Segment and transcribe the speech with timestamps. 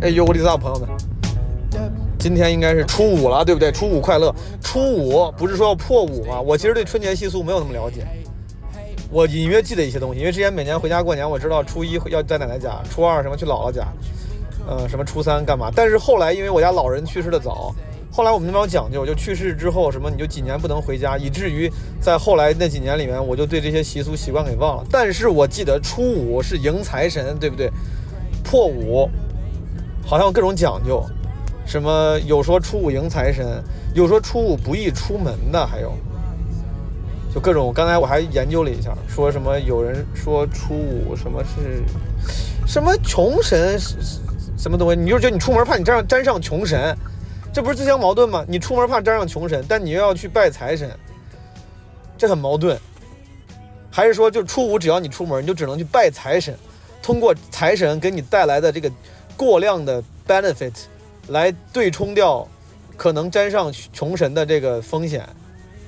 [0.00, 0.88] 哎呦，我的大朋友们，
[2.18, 3.72] 今天应该是初五了，对不对？
[3.72, 4.34] 初五快乐！
[4.60, 6.38] 初五不是说要破五吗？
[6.38, 8.06] 我其实对春节习俗没有那么了解，
[9.10, 13.86] 我隐约记得一些东西，因为之前每年回家过年，我知道初一要在奶奶家，初二什么去姥姥家，
[14.68, 15.70] 呃，什么初三干嘛。
[15.74, 17.74] 但是后来因为我家老人去世的早，
[18.16, 21.68] 后来我们那边讲究，就去世之后什么你就几年不能回家，以至于
[22.00, 24.84] 在后来那几年里面，我就对这些习俗习惯给忘了。
[24.88, 27.68] 但是我记得初五是迎财神，对不对？
[28.44, 29.10] 破五。
[30.06, 31.04] 好像有各种讲究，
[31.66, 33.60] 什么有说初五迎财神，
[33.96, 35.92] 有说初五不宜出门的，还有
[37.34, 37.72] 就各种。
[37.74, 41.82] 刚才我还研究了一下，说什么有人说初五什么是
[42.64, 43.76] 什么穷神
[44.56, 46.96] 什么东西，你就觉得你出门怕你沾上沾上穷神，
[47.54, 48.44] 这不是自相矛盾吗？
[48.48, 50.90] 你出门怕沾上穷神，但你又要去拜财神，
[52.18, 52.76] 这很矛盾。
[53.92, 56.58] 还是说就初五只要你出门，你就只能去拜财神，
[57.00, 58.90] 通过财神给你带来的这个。
[59.36, 60.72] 过量的 benefit
[61.26, 62.46] 来对冲掉
[62.96, 65.28] 可能沾上穷神的这个风险，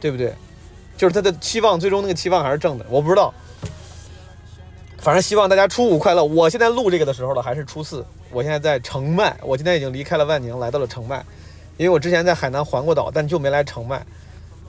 [0.00, 0.34] 对不对？
[0.96, 2.84] 就是他的期望，最终那个期望还是正的。
[2.91, 3.32] 我不知道，
[4.98, 6.24] 反正希望大家初五快乐。
[6.24, 8.04] 我现在录这个的时候呢，还是初四。
[8.32, 11.24] 我现在在澄迈，我今天已经离开了万宁，来到了澄迈，
[11.77, 14.05] 因为我之前在海南环过岛，但就没来澄迈。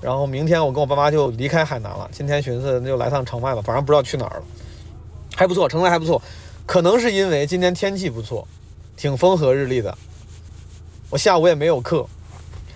[0.02, 2.10] 然后明天我跟我爸妈就离开海南了。
[2.12, 4.44] 今天寻思那就来趟澄迈吧，反正不知道去哪儿了。
[5.36, 6.22] 还不错，澄迈还不错，
[6.66, 8.48] 可能是因为今天天气不错。
[8.96, 9.96] 挺风和日丽的，
[11.12, 12.04] 我下午也没有课，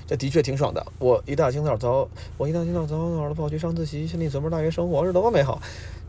[0.06, 0.86] 这的确挺爽的。
[1.00, 5.60] 我一大清早早，我一大清早早早的跑去上自习，心里琢磨大学生活是多么美好。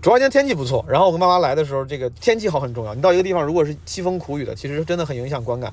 [0.03, 2.95] 主要今天天气不错，然后我跟妈妈来的时候，这个天气好很重要。
[2.95, 5.73] 你到一个地方，如果是凄风苦雨的，其实真的很影响观感。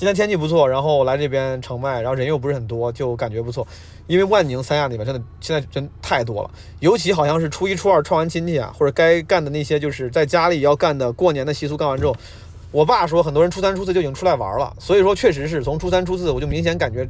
[0.00, 3.68] 今天天气不错，然后来这边城迈，然后人又不是很多，就感觉不错。
[4.06, 12.16] 因为万宁、三亚那边真的现在真太多了，尤其好像是初一、初二串完亲戚啊，或者该干的那些就是在家里要干的过年的习俗干完之后。
[12.72, 17.06] 我爸说，很多人初三、初四就已经出来玩了，所以说确实是从初三、初四，我就明显感觉，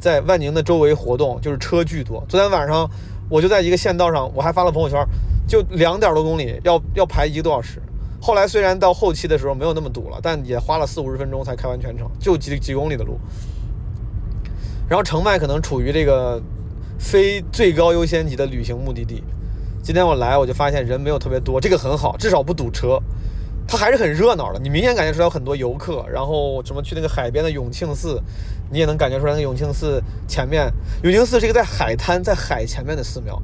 [0.00, 2.24] 在万宁的周围活动就是车巨多。
[2.28, 2.90] 昨天晚上
[3.28, 4.98] 我就在一个县道上，我还发了朋友圈，
[5.46, 7.80] 就两点多公里，要要排一个多小时。
[8.24, 13.18] 后来虽然到后期的时候没有那么堵了，但也花了四五十分钟才开完全程，就几几公里的路。
[14.88, 16.40] 然后澄迈可能处于这个
[17.00, 19.24] 非最高优先级的旅行目的地。
[19.82, 23.02] 今天我来，我就发现人没有特别多，这个很好，至少不堵车。
[23.66, 28.22] 它还是很热闹的，你明显感觉出来有很多游客，然后什么去那个海边的永庆寺，
[28.70, 30.72] 你也能感觉出来那永庆寺前面，
[31.02, 33.42] 永庆寺是一个在海滩在海前面的寺庙，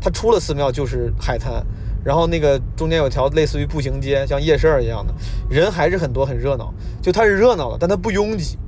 [0.00, 1.64] 它出了寺庙就是海滩，
[2.04, 5.12] 然后那个中间有条类似于步行街，像夜市一样的，
[5.48, 6.72] 人还是很多很热闹，
[7.02, 8.58] 就它是热闹的，但它不拥挤，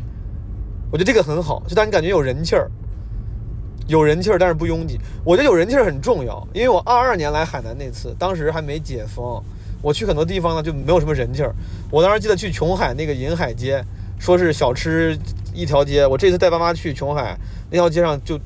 [0.91, 2.70] 我觉得这个很好，就当你感觉有人气儿，
[3.88, 9.43] 有人气儿但是不拥挤，我觉得有人气儿很重要，因为我二二年来海南那次，当时还没解封。
[9.81, 11.53] 我去很多地方呢，就没有什么人气儿。
[11.91, 13.84] 我当时记得去琼海那个银海街，
[14.16, 15.19] 说是小吃
[15.53, 16.06] 一条街。
[16.06, 17.37] 我这次带爸妈去琼海
[17.69, 18.38] 那条街上，就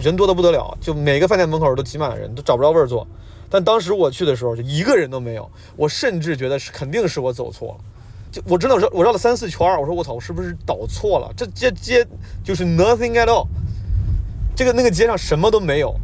[0.00, 3.04] 人多的不得了，就每个饭店门口都挤满了人，都找不着位儿坐。
[3.48, 5.50] 但当时我去的时候，就一个人都没有。
[5.76, 7.84] 我甚至觉得是肯定是我走错了。
[8.30, 11.32] 就我真的绕我绕了三四圈，我说我操，我是不是导错了？
[11.36, 12.06] 这这街
[12.44, 13.46] 就是 nothing at all，
[14.54, 15.94] 这个那个街上什么都没有。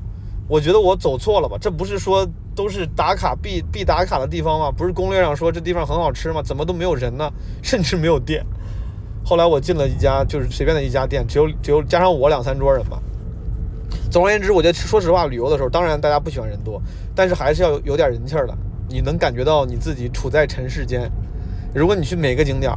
[0.48, 1.56] 我觉得我走错了吧？
[1.60, 2.28] 这不是说。
[2.54, 4.70] 都是打卡必必打卡的地方吗？
[4.70, 6.42] 不是攻略上说这地方很好吃吗？
[6.42, 7.32] 怎么都没有人呢？
[7.62, 8.44] 甚至没有店。
[9.25, 13.00] 后来我进了一家就是随便的一家店，只有只有加上我两三桌人吧。
[14.12, 16.78] 总而言之，我觉得说实话，旅游的时候，当然大家不喜欢人多，
[17.14, 18.54] 但是还是要有点人气儿的。
[18.86, 21.10] 你能感觉到你自己处在尘世间。
[21.74, 22.70] 如果你去每个景点，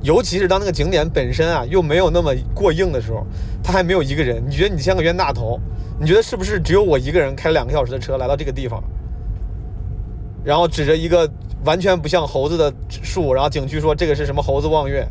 [0.00, 3.26] 尤其是当那个景点本身啊又没有那么过硬的时候，
[3.64, 5.58] 它还没有一个人，你觉得你像个冤大头？
[5.98, 8.80] 你觉得是不是只有我一个人开两个小时的车来到这个地方，
[10.44, 11.28] 然后指着一个
[11.64, 15.04] 完全不像猴子的树，然后景区说这个是什么猴子望月，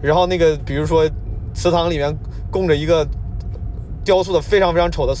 [0.00, 1.04] 然后那个比如说
[1.52, 2.16] 祠堂里面
[2.48, 3.04] 供着一个
[4.06, 5.12] 雕塑的非常非常丑的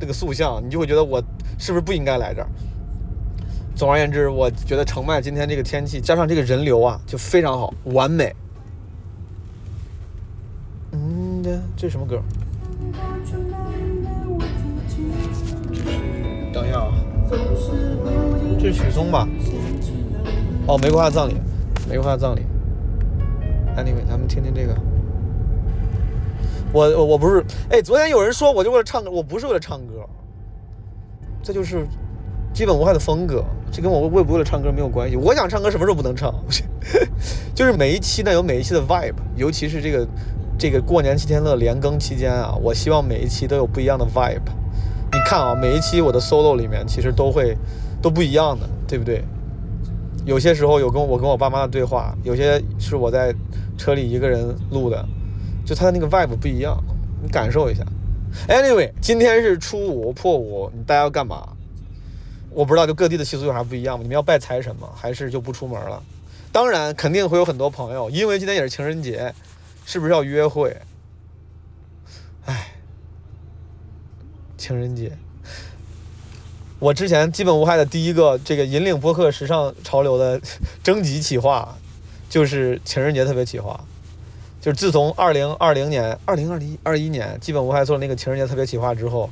[0.00, 1.22] 那个塑像，你就会觉得我
[1.58, 2.48] 是不是不应该来这儿？
[3.76, 8.34] 总而言之，我觉得澄迈今天这个天气加上这个人流啊，就非常好，完美。
[10.92, 11.42] 嗯，
[11.76, 12.22] 这什么歌？
[16.52, 16.92] 等一下啊，
[18.58, 19.28] 这是许嵩吧？
[20.66, 21.34] 哦，玫瑰花葬礼，
[21.88, 22.40] 玫瑰花葬礼。
[23.76, 24.74] Anyway，咱们听听这个。
[26.72, 30.06] 我我我不是，哎，昨天有人说我就为了唱歌，我不是为了唱歌，
[31.42, 31.86] 这就是
[32.52, 35.16] 基本无害的风格，这跟我为不为了唱歌没有关系。
[35.16, 36.32] 我想唱歌什么时候不能唱？
[37.54, 40.06] 就是每一期呢有每一期的 vibe，尤其是这个
[40.56, 44.40] 这个过年七天乐连更期间啊，我希望每一期都有不一样的 vibe。
[45.12, 47.56] 你看啊，每一期我的 solo 里面其实都会
[48.00, 49.24] 都不一样的，对不对？
[50.24, 53.34] 有些时候有跟我跟我爸妈的对话，有些是我在
[53.76, 55.04] 车里一个人录的，
[55.70, 56.82] 就他的那个 vibe 不一样，
[57.22, 57.84] 你感受一下。
[58.48, 61.48] Anyway，今天是初五破五，大家要干嘛？
[62.50, 64.02] 我不知道，就各地的习俗有啥不一样吗？
[64.02, 64.88] 你们要拜财神吗？
[64.96, 66.02] 还是就不出门了？
[66.50, 69.32] 当然，肯定会有很多朋友，因为今天也是情人节，
[69.86, 70.76] 是不是要约会？
[72.46, 72.72] 哎，
[74.56, 75.12] 情人节，
[76.80, 80.40] 我之前基本无害的第一个这个引领播客时尚潮流的
[80.82, 81.78] 征集企划，
[82.28, 83.80] 就是情人节特别企划。
[84.60, 89.30] 就是自从二零二零年、二零二零二一年基本无害做了那个情人节特别企划之后，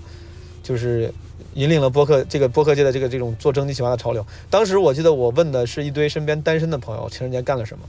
[0.62, 1.12] 就是
[1.54, 4.24] 引领了播客这个播客界的这个这种做征集企划的潮流。
[4.48, 7.84] 当时我记得我问的是一堆身边单身的朋友，情人节干了什么？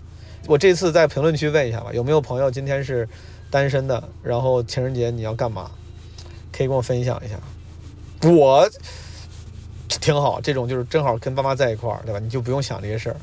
[0.47, 3.07] 我这次在评论区问一下吧，有没有朋友今天是
[3.50, 4.03] 单身的？
[4.21, 5.71] 然后情人节你要干嘛？
[6.51, 7.39] 可以跟我分享一下。
[8.30, 8.69] 我
[9.88, 12.19] 挺好，这种就是正好跟爸妈在一块儿，对吧？
[12.19, 13.15] 你就不用想这些事儿。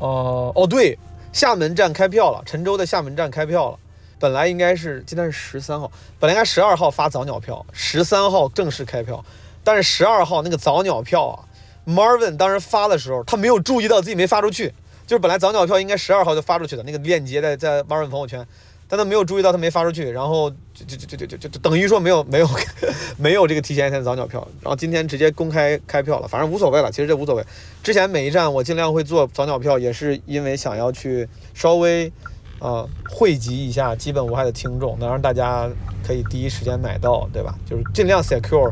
[0.00, 0.98] 哦哦，对。
[1.34, 3.78] 厦门站开票了，陈州的厦门站开票了。
[4.20, 5.90] 本来应该是今天是十三号，
[6.20, 9.22] 本来应该十二号发早鸟票，十三号正式开票。
[9.64, 11.42] 但是十二号那个早鸟票啊
[11.84, 14.72] ，Marvin 当时发的时候，他没有注意到自己没发出去。
[15.08, 18.46] 就是本来早鸟票应该十二号就发出去的，那个链接在在 Marvin 朋友圈。
[18.94, 22.48] 但他没有注意到，他没发出去，然后就就就就就就等于说没有没有
[23.18, 27.44] 没有这个提前一天早鸟票，然后今天直接公开开票了，反正无所谓了，其实这无所谓。
[27.82, 32.12] 之前每一站我尽量会做早鸟票，也是因为想要去稍微
[32.60, 35.68] 啊汇集一下基本无害的听众，能让大家
[36.06, 37.52] 可以第一时间买到，对吧？
[37.68, 38.70] 就是尽量 secure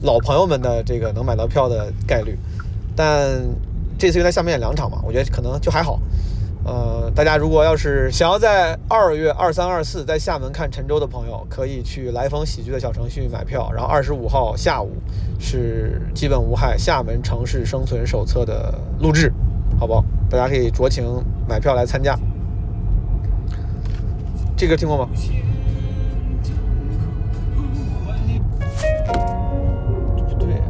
[0.00, 2.38] 老朋友们的这个能买到票的概率。
[2.96, 3.30] 但
[3.98, 6.00] 这次又在厦门演两场嘛，我觉得可能就还好。
[6.68, 13.72] 呃，大家如果要是想要在二月二三二四在厦门看陈州的朋友，可以去来风喜剧的小程序买票。
[13.72, 14.92] 然后二十五号下午
[15.40, 19.32] 是基本无害厦门城市生存手册的录制，
[19.80, 20.04] 好不好？
[20.28, 21.06] 大家可以酌情
[21.48, 22.14] 买票来参加。
[24.54, 25.08] 这歌听过吗？
[30.38, 30.60] 对，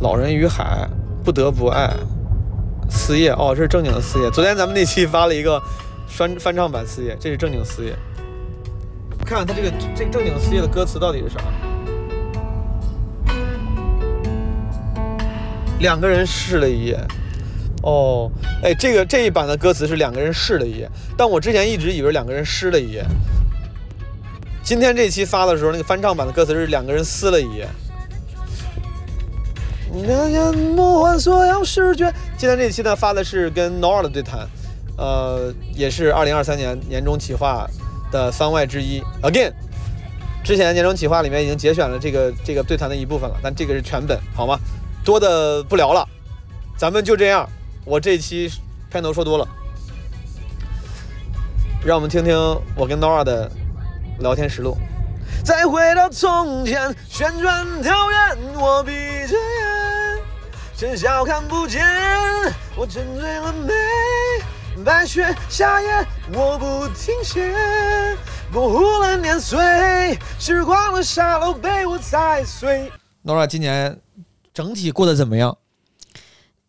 [0.00, 0.88] 老人与海，
[1.22, 1.94] 不得不爱。
[3.08, 4.30] 四叶哦，这是正经的四叶。
[4.30, 5.58] 昨天咱们那期发了一个
[6.08, 7.96] 翻翻唱版四叶，这是正经四叶。
[9.24, 11.40] 看看他这个这正经四叶的歌词到底是啥？
[15.80, 17.02] 两个人试了一夜。
[17.82, 18.30] 哦，
[18.62, 23.02] 哎，这个这一版的歌词是两个人试了一夜，但我之前一直以为两个人湿了一夜。
[24.62, 27.66] 今天这期发的时候，那个翻唱版的歌词是两个人撕了一夜。
[29.90, 32.12] 那眼魔幻所有视觉。
[32.38, 34.48] 今天这一期呢发的是跟 Nora 的对谈，
[34.96, 37.68] 呃，也是二零二三年年终企划
[38.12, 39.02] 的番外之一。
[39.22, 39.52] Again，
[40.44, 44.56] 之前年终企划里面已经节选了这个这个对谈的一部分了，但这个是全本，好吗？
[45.04, 46.08] 多的不聊了，
[46.76, 47.44] 咱们就这样。
[47.84, 48.48] 我这期
[48.88, 49.48] 片头说多了，
[51.84, 52.36] 让我们听听
[52.76, 53.50] 我跟 Nora 的
[54.20, 54.76] 聊天实录。
[55.44, 58.16] 再回到从前，旋转跳跃，
[58.60, 58.92] 我闭
[59.26, 59.98] 着眼。
[60.76, 61.84] 喧嚣看不见，
[62.78, 63.72] 我沉醉了美。
[64.84, 67.52] 白雪夏夜，我不停歇。
[68.52, 72.88] 模糊了年岁，时光的沙漏被我踩碎。
[73.24, 74.00] Nora 今年
[74.54, 75.58] 整体过得怎么样？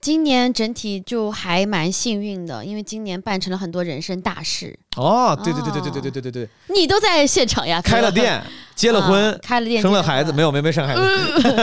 [0.01, 4.77] 今年整体就还蛮幸运的，因为今年办成了很多人生大事。
[4.95, 7.81] 哦，对对对对对对对对对对，你都在现场呀！
[7.81, 8.41] 开了店，
[8.75, 11.01] 结了婚，开了店，生了孩子，没有没没生孩子。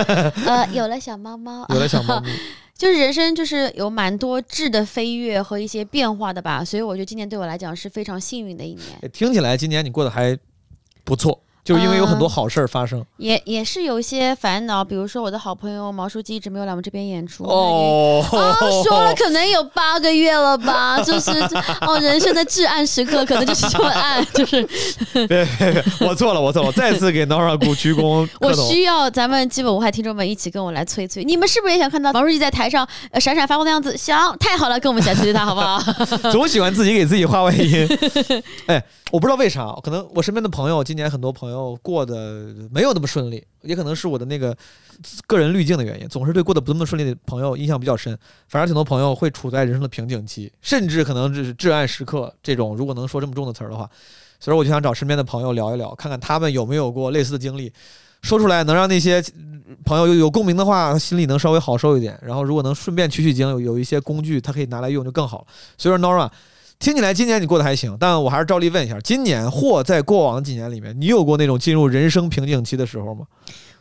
[0.46, 2.30] 呃，有了小猫猫， 有了小猫咪，
[2.76, 9.10] 就是人生就是有蛮多质的飞跃和一些变化的吧，所以我觉得今年对我来讲是非常幸运的一年。
[9.12, 10.36] 听起来今年你过得还
[11.04, 11.42] 不错。
[11.66, 18.24] 就是因为有很多好事儿发生，也也是有一些烦恼，比如说我的好朋友毛书记一直没有来我们这边演出哦，
[18.84, 21.30] 说了可能有八个月了吧， 就是
[21.80, 24.64] 哦，人生的至暗时刻可能就是这么暗， 就是。
[25.26, 32.86] 别别别，我错了我错了，再次给 Nora 鼓鞠躬， 我需要咱们基本无害听众们一起跟我来催催，你们是不是也想看到毛书记在台上
[33.18, 33.96] 闪闪发光的样子？
[33.96, 35.80] 想，太好了，跟我们一起来催催他好不好？
[36.30, 37.88] 总喜欢自己给自己画外音，
[38.66, 38.80] 哎，
[39.12, 41.78] 我不知道为啥，可能我身边的朋友今年很多朋友。
[41.80, 44.56] 过得没有那么顺利，也可能是我的那个
[45.28, 48.18] 个人滤镜的原因，总是对过得不那么顺利的朋友印象比较深。
[48.48, 52.74] 反而挺多朋友会处在人生的瓶颈期，甚至可能就是至暗时刻这种。
[52.76, 53.88] 如果能说这么重的词儿的话，
[54.40, 57.72] 所以我就想找身边的朋友聊一聊，看看他们有没有过类似的经历，
[58.22, 59.22] 说出来能让那些
[59.84, 62.18] 朋友有有共鸣的话，心里能稍微好受一点。
[62.20, 65.46] 然后如果能顺便取取经，有有一些工具他可以拿来用就更好了。
[65.78, 66.28] 所以说，Nora。
[66.78, 73.26] 听起来今年你过得还行，但我还是照例问一下，今年或在过往几年里面，你有过那种进入人生瓶颈期的时候吗？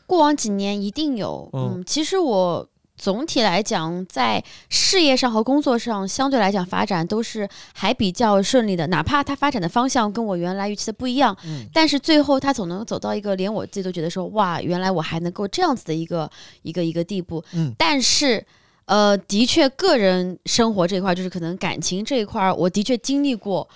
[0.07, 16.29] 过往几年一定有，嗯嗯，其实我总体来讲，在事业上和工作上，相对来讲发展都是还比较顺利的，哪怕它发展的方向跟我原来预期的不一样，嗯但是最后它总能走到一个连我自己都觉得说，哇，原来我还能够这样子的一个
[16.61, 18.45] 一个一个地步，嗯但是。
[18.85, 23.67] 呃，的确，个人生活这一块，就是可能感情这一块，我的确经历过。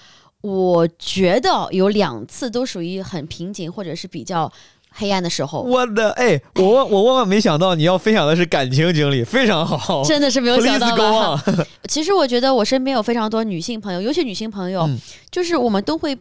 [0.41, 4.49] 我觉得有两次都属于很瓶颈，或者是比较
[4.91, 5.61] 黑暗的时候。
[5.63, 10.01] 我的哎，我万我万万没想到你要分享的是感情经历，非常好。
[10.03, 11.43] 真的是没有想到吧？
[11.89, 14.97] 其实我觉得我身边有非常多女性朋友，尤其女性朋友，嗯
[15.29, 16.17] 就是我们都会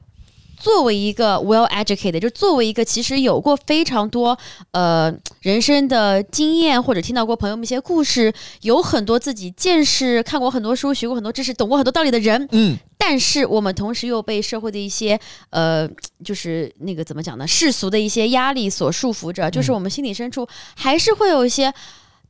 [0.58, 4.36] 作为一个 well educated，就作为一个其实有过非常多
[4.72, 12.48] 呃人生的经验，或者听到过朋友们一些故事，有很多自己见识，看过很多书，学过很多知识，懂过很多道理的人。
[12.52, 15.18] 嗯但是我们同时又被社会的一些
[15.50, 15.88] 呃，
[16.24, 21.72] 就是那个怎么讲呢，世俗的一些压力所束缚着，就是我们心里深处还是会有一些。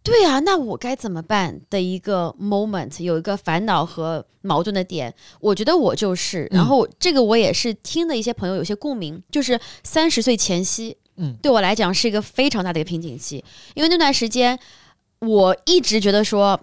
[0.02, 14.59] 对啊，那我该怎么办的一个 moment，有一个烦恼和矛盾的点，我觉得我就是，然后这个我也是听的一些朋友有些共鸣，就是三十岁前夕，嗯，对我来讲是一个非常大的一个瓶颈期，因为那段时间
[15.19, 16.59] 我一直觉得说，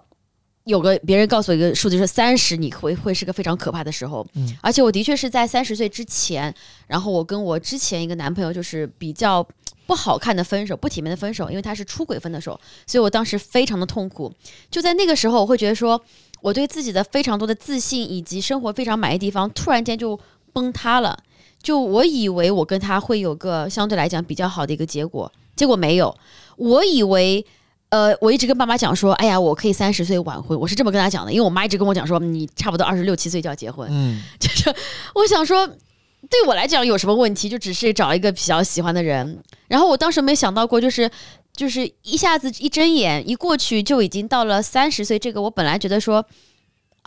[0.66, 6.52] 有个别人告诉我一个数字，说三十你会会是个非常可怕的时候，嗯，而且我的确是在三十岁之前，
[6.88, 9.46] 然后我跟我之前一个男朋友就是比较
[9.86, 14.32] 不好看的分手，不体面的分手，因为他是出轨分的手，所以我当时非常的痛苦。
[14.68, 16.00] 就在那个时候，我会觉得说，
[16.40, 20.18] 我对自己的非常多的自信以及生活非常满意的地方，突然间就
[20.52, 21.16] 崩塌了。
[21.62, 26.16] 就我以为我跟他会有个相对来讲比较好的一个结果，结果没有。
[26.56, 27.44] 我以为，
[27.96, 33.88] 呃，我一直跟爸妈讲说，哎呀，我可以三十岁晚婚，我是这么跟他讲的，因为我妈一直跟我讲说，你差不多二十六七岁就要结婚。
[33.90, 34.74] 嗯 就是
[35.14, 35.66] 我想说，
[36.28, 37.48] 对我来讲有什么问题？
[37.48, 39.42] 就只是找一个比较喜欢的人。
[39.68, 41.10] 然后我当时没想到过，就是
[41.54, 46.24] 就是一下子一睁眼一过去就已经到了三十岁，这个我本来觉得说。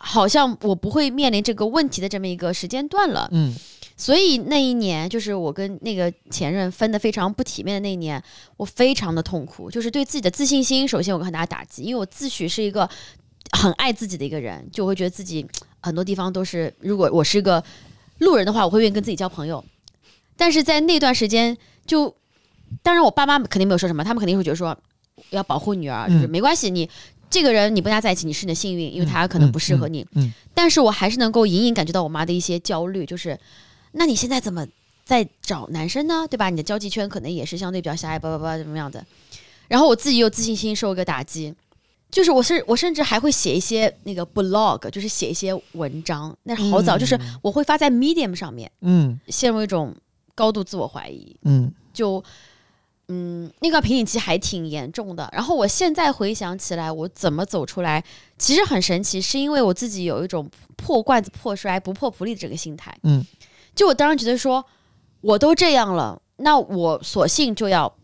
[0.01, 3.53] 好像我不会面临这个问题的这么一个时间段了，嗯
[3.99, 8.23] 所以那一年就是我跟那个前任分的非常不体面的那一年，
[8.55, 12.89] 我非常的痛苦，就是对自己的自信心，首先有个很大的打击，因为我自诩是一个
[13.51, 15.45] 很爱自己的一个人，就会觉得自己
[15.81, 17.61] 很多地方都是，如果我是一个
[18.19, 19.61] 路人的话，我会愿意跟自己交朋友，
[20.37, 22.15] 但是在那段时间就，
[22.81, 24.77] 当然我爸妈肯定没有说什么，他们肯定会觉得说
[25.31, 26.29] 要保护女儿，就是嗯。
[26.29, 26.89] 没关系，你
[27.29, 30.33] 这个人你不跟他在一起，你是你的幸运，因为他可能不适合你，嗯嗯。
[30.53, 33.37] 但是我还是能够隐隐感觉到我妈的一些焦虑，就是
[33.91, 34.67] 那你现在怎么
[35.03, 36.27] 在找男生呢？
[36.29, 36.49] 对吧？
[36.49, 39.03] 你的交际圈可能也是相对比较狭隘，叭叭叭怎么样的。
[39.67, 41.53] 然后我自己又自信心受一个打击，
[42.09, 49.95] 就是我是我甚至还会写一些那个 blog，就是写一些文章，那是好早，嗯就是我会发在 Medium 上面，嗯陷入一种
[50.33, 52.23] 高度自我怀疑，嗯就
[53.09, 55.27] 嗯，那个瓶颈期还挺严重的。
[55.33, 58.03] 然后我现在回想起来，我怎么走出来，
[58.37, 62.95] 其实很神奇，是因为我自己有一种破罐子破摔、不破不立的这个心态。
[63.03, 63.25] 嗯，
[63.79, 64.65] 就我当时觉得说，
[65.21, 67.95] 我都这样了，那我索性就要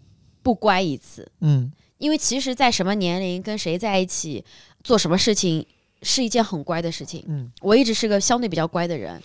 [0.41, 4.45] 不乖一次，嗯因为其实，在什么年龄跟谁在一起
[4.85, 5.67] 做什么事情，
[6.01, 7.25] 是一件很乖的事情。
[7.27, 9.21] 嗯，我一直是个相对比较乖的人。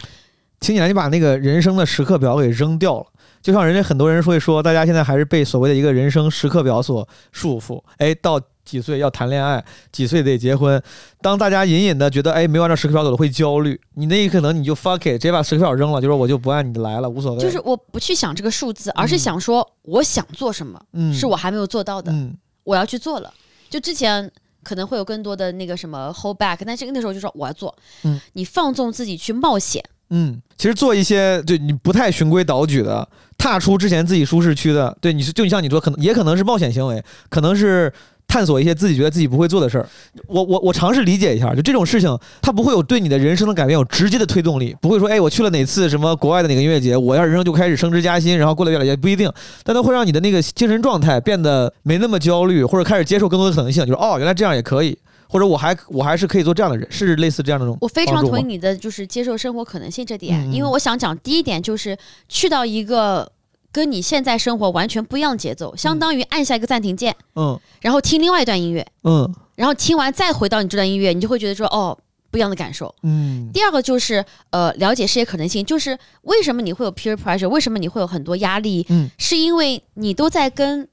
[0.59, 3.07] 听起来你把那个人生的时刻表给扔掉了。
[3.40, 7.80] 就像人家很多人会说，大家现在还是被所谓的一个人生时刻表所束缚。
[7.99, 10.81] 哎，到几岁要谈恋爱，几岁得结婚。
[11.21, 17.40] 当大家隐隐的觉得，哎，没有按照时刻表走的会焦虑，你那一刻可能你就 fuck it，直接把时刻表扔了，就说我就不按你的来了，无所谓。
[17.40, 23.33] 就是我不去想这个数字，而是想说我想做什么，嗯，是我还没有做到的，嗯我要去做了。
[23.69, 24.31] 就之前
[24.62, 27.75] 可能会有更多的那个什么 hold back，但是那时候就说我要做，
[28.05, 37.93] 嗯，你放纵自己去冒险，嗯，其实做一些对你不太循规蹈矩的，踏出之前自己舒适区的，对你是就像你说，可能也可能是冒险行为，可能是
[38.31, 39.89] 探索一些自己觉得自己不会做的事儿。
[40.29, 49.29] 我我我尝试理解一下，就这种事情，它不会有对你的人生的改变有直接的推动力，不会说，哎，我去了哪次什么国外的哪个音乐节，我要人生就开始升职加薪，然后过得越来越不一定，
[49.65, 54.97] 但它会让你的那个精神状态变得没那么焦虑，或者开始接受更多的可能性，就是哦，原来这样也可以。
[55.33, 61.97] 或者我还我还是可以做这样的人，是类似这样的那种我非常同意你的就是接受生活可能性这点，因为我想讲第一点就是
[62.29, 63.31] 去到一个
[63.73, 67.59] 跟你现在生活完全不一样的节奏，相当于按下一个暂停键，嗯。
[67.81, 69.33] 然后听另外一段音乐，嗯。
[69.55, 71.97] 然后听完再回到你这段音乐，你就会觉得说哦
[72.31, 72.95] 不一样的感受。
[73.03, 73.50] 嗯。
[73.53, 80.89] 第二个就是呃了解世界可能性，就是为什么你会有 peer pressure，为什么你会有很多压力，嗯，是因为你都在跟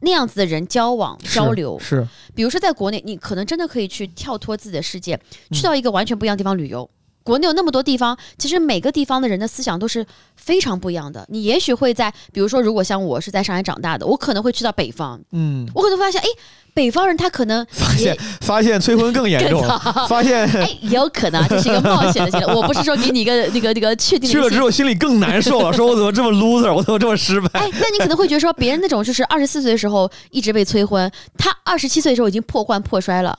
[0.00, 1.78] 那样子的人交往交流。
[1.78, 2.06] 是。
[2.34, 5.14] 比如说在国内，你可能真的可以去跳脱自己的世界，
[5.50, 5.54] 嗯。
[5.54, 6.88] 去到一个完全不一样的地方旅游。
[7.28, 10.04] 国内有那么多地方，其实每个地方的人的思想都是
[10.34, 11.26] 非常不一样的。
[11.28, 16.26] 你也许会在，比如说，如果像我是在上海长大的，我可能会去到北方，嗯，我可能发现，哎，
[16.72, 19.62] 北方人他可能发现也发现催婚更严重，
[20.08, 22.54] 发现哎，也有可能啊，这是一个冒险的行为。
[22.54, 27.60] 我不是说给你一个 那个那个确定的去了之后心里更难受了，说我怎么这么 loser，我怎么这么 失败？
[27.60, 33.36] 哎，那你可能会觉得说，别人那种就是二十四岁的时候一直被催婚，他二十七岁的时候已经破罐破摔了，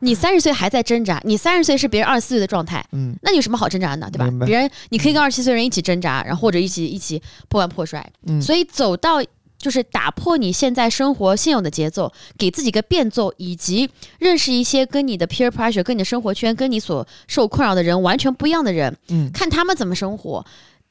[0.00, 4.10] 你三十岁还在挣扎，你三十岁是别人二十四岁的状态，嗯，那你有什么好挣扎的呢？
[4.12, 4.46] 对吧？
[4.46, 9.22] 别人你可以跟二十七岁人一起挣扎，然后或者一起一起破罐破摔，嗯所以走到。
[9.60, 20.42] 就是打破你现在生活现有的节奏，给自己个变奏，以及认识一些跟你的 peer pressure、跟你的生活圈、跟你所受困扰的人完全不一样的人，嗯看他们怎么生活。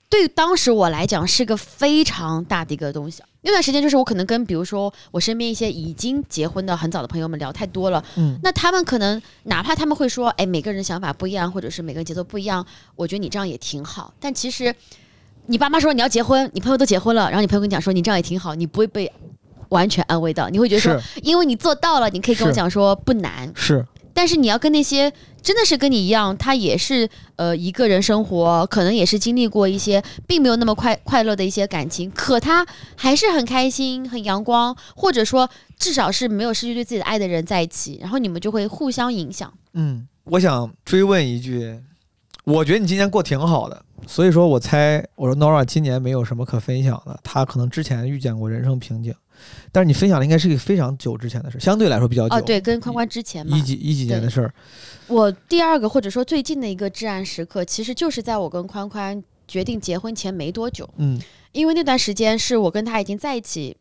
[0.09, 3.21] 对当时我来讲是个非常大的一个东西。
[3.41, 8.37] 那段时间就是我可能跟比如说我身边一些已经结婚的很早的朋友们聊太多了，嗯。
[8.43, 14.13] 那他们可能哪怕他们会说，哎，每个人的想法不一样，或者是每个人节奏不一样，我觉得你这样也挺好。
[14.19, 14.75] 但其实
[15.45, 19.09] 你爸妈说你要结婚，你朋友都结婚了，然后你朋友跟你讲说你这样也挺好，你不会被
[19.69, 23.85] 完全安慰到，你会觉得说，因为你做到了，你可以跟我讲说不难，是，
[24.19, 25.09] 但是你要跟那些
[25.41, 39.53] 真的是跟你一样，他也是呃一个人生活，可能也是经历过一些并没有那么快快乐的一些感情，可他还是很开心、很阳光，或者说至少是没有失去对自己的爱的人在一起，然后你们就会互相影响。
[39.71, 41.79] 嗯，我想追问一句，
[42.43, 49.15] 我觉得你今年过挺好的，所以说我猜，我说 Nora 今年没有什么可分享的，她可能之前遇见过人生瓶颈，
[49.71, 53.57] 但是你分享的应该是一个非常久之前的事，相对来说比较久，哦，对，跟宽宽之前嘛。
[53.57, 54.53] 一，几一几年的事儿，
[55.07, 60.89] 我第二个或者说最近的一个至暗时刻，其实就是在我跟宽宽决定结婚前没多久。
[60.97, 61.19] 嗯。
[61.51, 63.75] 因为那段时间是我跟他已经在一起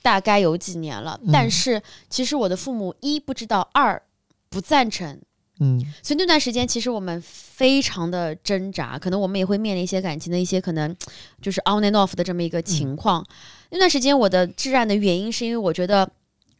[0.00, 1.30] 大概有几年了，嗯。
[1.32, 4.00] 但是其实我的父母一不知道，二
[4.48, 5.20] 不赞成，
[5.60, 10.94] 嗯所以那段时间其实我们非常的挣扎，可能我们也会面临一些感情的一些可能
[11.40, 13.24] 就是 on and off 的这么一个情况。
[13.70, 16.10] 那段时间我的至暗的原因是因为我觉得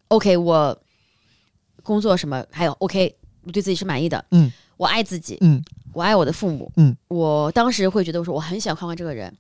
[0.09, 0.79] ，OK，我
[1.83, 9.35] 工作什么还有 OK，我对自己是满意的，嗯，我爱自己，嗯我爱我的父母，嗯，我当时会觉得我说我很喜欢宽宽这个人，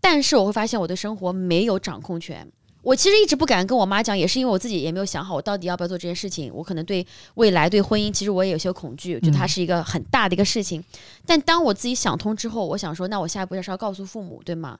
[0.00, 2.46] 但是我会发现我对生活没有掌控权。
[2.86, 6.52] 我其实一直不敢跟我妈讲，也是因为我自己也没有想好我到底要不要做这件事情。
[6.54, 10.80] 我可能对未来、对婚姻，其实我也有些恐惧，觉得它是一个很大的一个事情。
[11.26, 14.78] 但当我自己想通之后，我想说，那我下一步就是要告诉父母，对吗？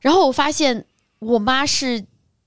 [0.00, 0.84] 然后我发现
[1.20, 2.04] 我妈是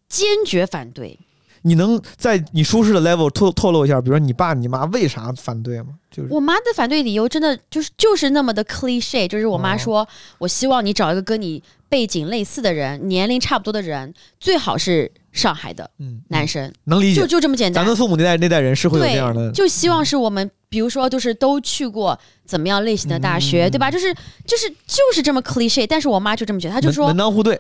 [0.10, 1.18] 坚决反对，
[1.62, 5.94] 你能在你舒适的 level 透透露一下，比如说你爸你妈为啥反对吗？
[6.12, 10.08] 就是我妈的反对理由真的就是就是那么的 cliche，就是我妈哦说，
[10.38, 17.22] 我希望你找一个跟你背景类似的人，年龄差不多的人，最好是上海的嗯男生，能理解。
[17.22, 17.84] 就，就这么简单。
[17.84, 17.96] 咱们。
[17.96, 23.90] 父母那代那代人是会有这样的，，就希望是我们，比如说，就是都去过怎么样类型的大学，嗯对吧？
[23.90, 24.14] 就是
[24.46, 27.60] 就是就是这么 cliche，但是我妈就这么觉得，她就说门门，当户对，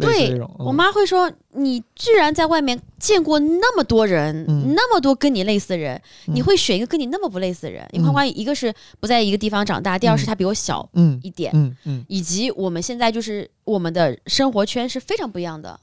[0.00, 0.74] 对我嗯。
[0.74, 4.74] 妈会说，你居然在外面见过那么多人，嗯。
[4.74, 6.34] 那么多跟你类似的人，嗯。
[6.34, 7.86] 你会选一个跟你那么不类似的人？
[7.92, 8.06] 因为嗯。
[8.06, 10.26] 欢欢一个是不在一个地方长大，第二是嗯。
[10.26, 12.04] 他比我小嗯一点，嗯嗯。
[12.08, 15.78] 以及我们现在就是我们的生活圈是非常不一样的，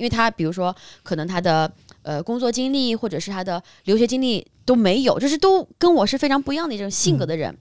[0.00, 1.70] 因为他比如说可能他的
[2.02, 7.54] 呃工作经历或者是他的留学经历都没有，就是都跟我是非常不一样的一种性格的人。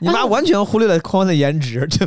[0.00, 2.06] 你妈完全忽略了宽宽的颜值，就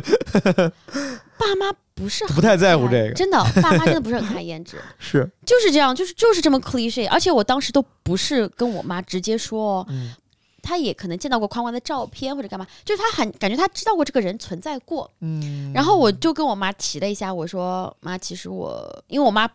[1.36, 7.08] 爸妈不是很不太在乎这个，真的，爸妈真的不是很 看颜值，是就是这样，就是就是这么 cliche。
[7.08, 10.12] 而且我当时都不是跟我妈直接说哦，嗯
[10.62, 15.10] 她也可能见到过宽宽的照片或者干嘛，就是他很感觉他知道过这个人存在过。
[15.20, 19.48] 嗯，然后我就跟我妈提了一下，我说妈，其实我因为我妈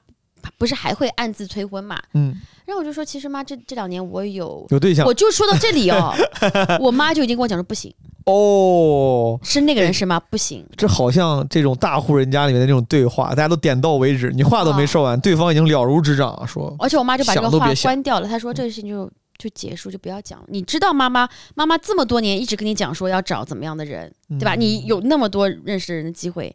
[0.58, 4.66] 不是还会暗自催婚嘛，嗯然后我就说，其实妈这这两年我有。
[4.70, 6.14] 有对象我就说到这里哦，
[6.82, 7.94] 我妈就已经跟我讲说不行，
[8.26, 9.40] 哦。
[9.42, 10.20] 是那个人是吗？
[10.30, 18.28] 不行，这好像这种大户人家里面的那种对话，大家都点到为止，你话都没说完，对方已经了如指掌，说而且我妈就把这个话关掉了。
[18.28, 20.46] 她说这个事情就就结束，就不要讲了。
[20.50, 24.56] 你知道妈妈妈妈这么多年一直跟你讲说要找怎么样的人，对吧？
[24.56, 26.54] 嗯你有那么多认识人的机会，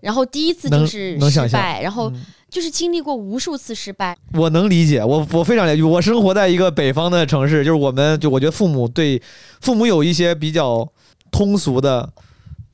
[0.00, 2.24] 然后第一次就是失败，然后嗯
[2.54, 4.16] 就是经历过无数次失败。
[4.34, 5.82] 我能理解，我我非常了解。
[5.82, 9.20] 我生活在一个北方的城市，就是我们就我觉得父母对
[9.60, 10.88] 父母有一些比较
[11.32, 12.08] 通俗的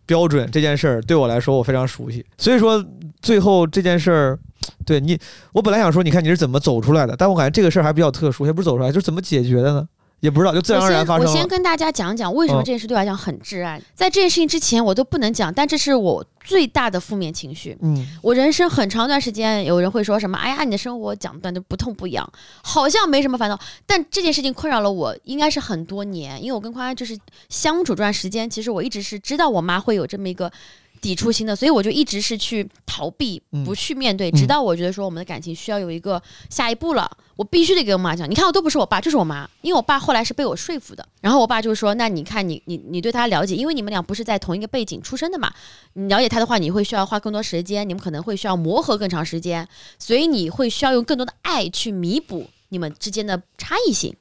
[0.05, 2.23] 标准，这件事儿对我来说我非常熟悉。
[2.37, 2.85] 所以说
[3.23, 4.39] 最后这件事儿，
[4.85, 5.19] 对你，
[5.55, 9.89] 我本来想说，你看你是怎么走出来的，但我感觉这个事儿还比较特殊，也不是走出来，就是怎么解决的呢？
[10.21, 11.31] 也不知道，就自然而然发生了。
[11.31, 13.81] 我先跟大家讲讲为什么这件事对我来讲很挚爱。
[13.95, 17.77] 在这件事情之前，我都不能讲，但这是我最大的负面情绪。
[17.81, 22.31] 嗯，我人生很长一段时间，有人会说什么：“哎呀，你的生活讲断就不痛不痒，
[22.63, 30.53] 好像没什么烦恼。”但这件事情困扰了我，应该是很多年，因为我跟宽宽就是相处这段时间，其实我一直是知道我妈会有这么一个。
[31.01, 38.29] 抵触心的，所以我就一直是去逃避，不去面对，直到我觉得说我们的感情需要有一个下一步了，我必须得给我妈讲。
[38.31, 41.07] 你看，我都不是我爸，就是我妈，因为我爸后来是被我说服的。
[41.21, 45.53] 然后我爸就说：“那你看，你你你对他了解，因为你们俩不是在同一个背景出生的嘛，
[45.95, 49.67] 你了解他的话，你会需要花更多时间，你们可能会需要磨合更长时间，
[49.99, 54.15] 所以你会需要用更多的爱去弥补你们之间的差异性。”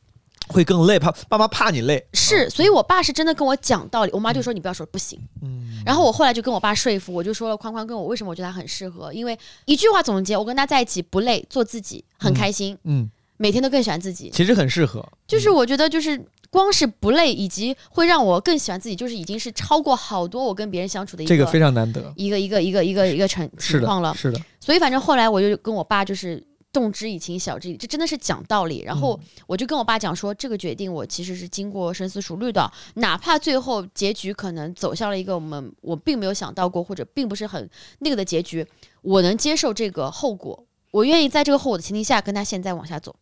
[0.49, 22.11] 会更累，怕爸妈怕你累，是，所以我爸是真的跟我讲道理，我妈就说你不要说不行，嗯，然后我后来就跟我爸说服，我就说了宽宽跟我为什么我觉得他很适合，因为一句话总结，我跟他在一起不累，做自己很开心，嗯，每天都更喜欢自己，其实很适合，就是我觉得就是光是不累，以及会让我更喜欢自己，就是已经是超过好多我跟别人相处的一个这个非常难得。
[22.15, 26.43] 一个一个一个一个一个成情况了，是的，所以反正后来我就跟我爸就是。
[26.71, 28.83] 动之以情，晓之以理，这真的是讲道理。
[28.85, 38.65] 然后我就跟我爸讲说，这个决定我其实是经过深思熟虑的，哪怕最后结局可能走向了一个我们我并没有想到过或者并不是很那个的结局，
[39.01, 43.15] 我能接受这个后果，我愿意在这个后果的前提下跟他现在往下走。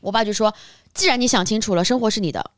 [0.00, 0.54] 我爸就说，
[0.94, 2.50] 既然你想清楚了，生活是你的，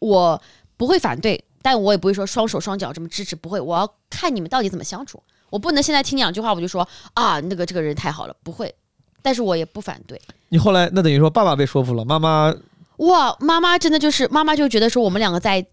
[0.00, 0.42] 我
[0.76, 8.74] 不会反对，但我也不会说双手双脚这么支持，不会，我要看你们到底怎么相处，我不能现在听两句话我就说啊，那个这个人太好了，不会。
[9.22, 10.20] 但是我也不反对。
[10.48, 12.54] 你后来那等于说爸爸被说服了，妈妈
[12.98, 15.64] 哇，妈妈真的就是妈妈就觉得说我们两个在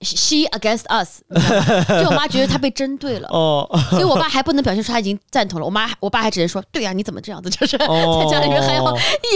[0.00, 1.20] she against us，
[1.88, 5.64] 就我妈觉得她被针对了 哦，所以我爸还不能表现出他已经赞同了。
[5.64, 7.48] 我妈我爸还只能说对呀，你怎么这样子？
[7.48, 7.86] 就是 在
[8.30, 8.84] 家里面还要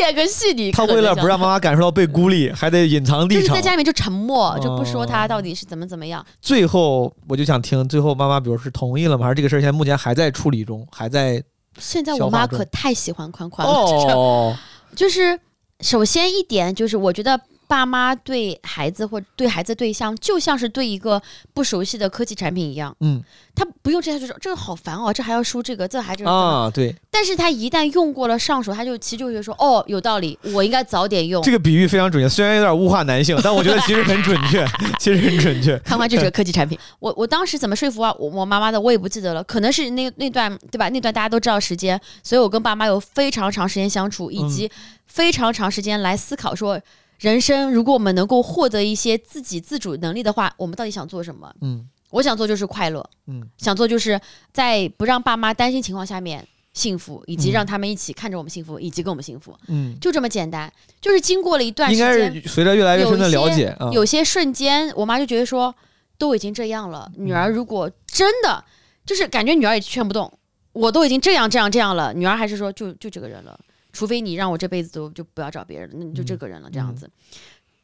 [0.01, 6.23] 演个戏，你他为了不让妈妈感受到被孤立，还得隐藏立场，就是在家里面就沉默，就不说他到底是怎么怎么样。
[6.43, 9.25] 最后我就想听，最后妈妈比如是同意了吗？
[9.25, 11.43] 还是这个事儿现在目前还在处理中，还在？
[11.79, 14.59] 现在我妈可太喜欢宽宽了，
[14.97, 15.39] 就是
[15.81, 17.41] 首先一点就是我觉得。
[17.69, 22.97] 爸妈对孩子或对孩子对象，就像是对一个不熟悉的科技产品一样。
[23.01, 23.23] 嗯，
[23.55, 26.97] 他不用这下就说这个好烦哦，这还要输这个，这还这个啊，对。
[27.11, 31.43] 但是他一旦用过了上手，他就其实就会说哦，有道理，我应该早点用。
[31.43, 34.67] 这个比喻非常准确，虽然有点物化男性，但我觉得其实很准确，
[34.99, 35.79] 其实很准确。
[35.81, 36.79] 看完这是个科技产品。
[37.01, 40.89] 我我当时怎么说服啊我我妈妈的，我也不记得了，可能是那那段对吧？
[40.89, 44.71] 那段大家都知道时间，所以我跟爸妈有非常长时间相处，以及
[45.07, 46.81] 非常长时间来思考说。
[47.19, 51.53] 人生，如果我们能够获得一些自己自主能力的话，我们到底想做什么？
[51.61, 54.21] 嗯，我想做就是快乐，嗯，想做就是
[54.53, 60.73] 在不让爸妈担心情况下面幸福，以及让他们一起看着我们幸福，以及跟我们幸福，嗯，就这么简单。
[61.01, 65.75] 就是经过了一段时间，应该是随着越来越深的了解，有些瞬间，我妈就觉得说，
[66.19, 68.65] 都已经这样了，女儿如果真的
[69.05, 70.33] 就是感觉女儿也劝不动，
[70.73, 73.59] 我都已经这样这样这样了，女儿还是说就就这个人了。
[73.99, 77.11] 除非你让我这辈子都就不要找别人了，那你就这个人了这样子。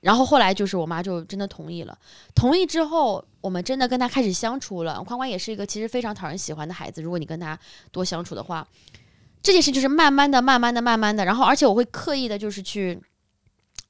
[0.01, 1.99] 然后后来就是我妈就真的同意了，
[2.37, 5.03] 同意之后我们真的跟他开始相处了。
[5.03, 7.59] 宽宽也是一个其实非常讨人喜欢的孩子，如果你跟他
[7.91, 8.65] 多相处的话，
[9.43, 11.25] 这件事就是慢慢的、慢慢的、慢慢的。
[11.25, 12.97] 然后而且我会刻意的，就是去，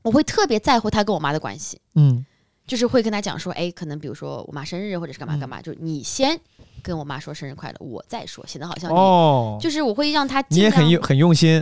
[0.00, 2.24] 我会特别在乎他跟我妈的关系，嗯，
[2.66, 6.40] 就是会跟他讲说，哎，可能比如说我妈生日或者是干嘛干嘛，就你先
[6.82, 11.60] 跟我妈说生日快乐，我再说，显得好像哦，就是我会让他你也很用很用心。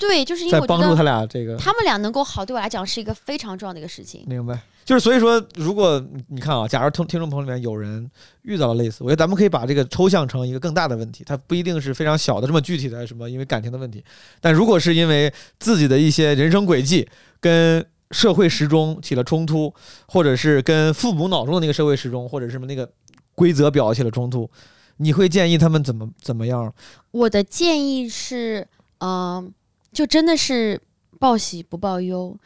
[0.00, 4.24] 对，就是因为帮助他俩这个，他们俩能够好，对我来讲是一个非常重要的一个事情。
[4.26, 8.10] 明白，就是所以说，如果你看啊，假如听听众朋友里面有人
[8.42, 14.02] 遇到了类似，我觉得咱们可以把这个抽象成一个更大的问题，它不一定是非常小的这么具体的什么，因为感情的问题。
[14.40, 17.06] 但如果是因为自己的一些人生轨迹
[17.38, 19.72] 跟社会时钟起了冲突，
[20.08, 22.90] 或者是跟父母脑中的那个社会时钟或者什么那个
[23.34, 24.50] 规则表起了冲突，
[24.96, 26.72] 你会建议他们怎么怎么样？
[27.10, 28.66] 我的建议是，
[28.98, 29.52] 嗯。
[29.92, 30.80] 就真的是
[31.18, 32.36] 报喜不报忧，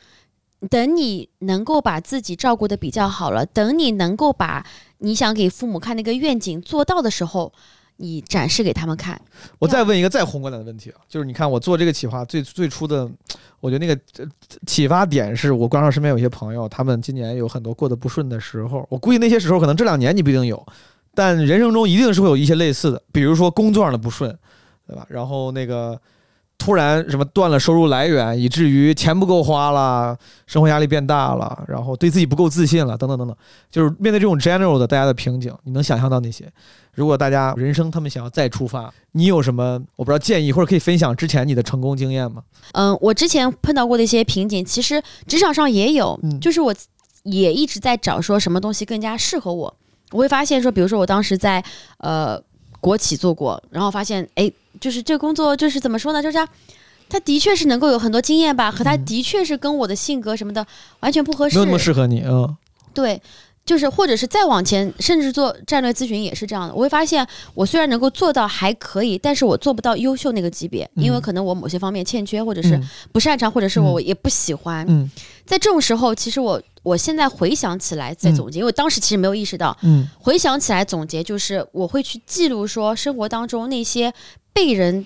[0.71, 4.67] 等你能够把自己照顾的比较好了，等你能够把
[4.99, 7.53] 你想给父母看那个愿景做到的时候，
[7.97, 9.21] 你展示给他们看。
[9.59, 13.09] 我再问一个再宏观点的问题啊，就是你看我做这个企划最最初的，
[13.61, 14.29] 我觉得那个
[14.67, 20.67] 启发点是我观察身边有些朋友，他们今年有很多过得不顺的时候，我估计那些时候可能这两年你不一定有，
[21.15, 24.37] 但人生中一定是会有一些类似的，比如说工作上的不顺，
[24.87, 25.07] 对吧？
[25.11, 26.01] 然后那个。
[26.57, 33.37] 突然什么断了收入来源，以至于钱不够花了，生活压力变大了，然后对自己不够自信了，等等等等，
[33.71, 36.51] 就是面对这种 general 的大家的瓶颈，你能想象到那些？
[36.95, 42.43] 如果大家人生他们想要再出发，你有什么我不知道建议或者可以分享之前你的成功经验吗？
[42.73, 46.75] 嗯，我之前碰到过的一些瓶颈，其实职场上也有，嗯就是我
[47.25, 49.77] 也一直在找说什么东西更加适合我。
[50.13, 51.63] 我会发现说，比如说我当时在
[51.99, 52.41] 呃
[52.85, 56.47] 国企做过，然后发现哎，就是这工作就是怎么说呢，就是它
[57.09, 60.67] 它的确是能够有很多经验吧，可它嗯的确是跟我的性格什么的
[61.01, 61.65] 完全不合适没有。
[61.65, 62.55] 那么适合你，嗯
[62.93, 63.19] 对，
[63.65, 66.75] 就是或者是再往前，甚至做战略咨询也是这样的。
[66.75, 74.85] 我会发现，我虽然能够做到还可以，但是我做不到优秀那个级别，因为嗯可能我某些方面欠缺，或者是嗯不擅长，或者是我也不喜欢。
[74.87, 75.11] 嗯
[75.47, 78.37] 在这种时候，其实我我现在回想起来，在嗯。
[78.37, 80.09] 总结，因为当时其实没有意识到，嗯。
[80.21, 84.15] 回想起来总结就是我会去记录说生活当中那些
[84.53, 85.05] 被人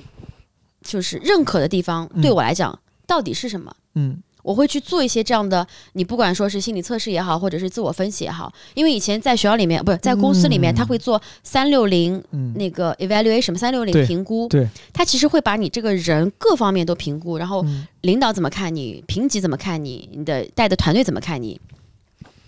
[0.82, 2.20] 就是认可的地方，嗯。
[2.20, 3.74] 对我来讲到底是什么。
[3.94, 10.76] 嗯我会去做一些这样的，你不管说是心理测试也好，或者是自我分析也好，因为以前在学校里面，不是在公司里面，嗯。
[10.76, 17.86] 他会做三六零嗯，那个 evaluation 三六零评估，对，他其实会把你这个人各方面都评估，然后嗯。
[18.02, 21.60] 领导怎么看你，评级怎么看你，你的带的团队怎么看你，